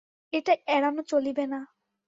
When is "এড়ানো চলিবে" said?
0.67-1.45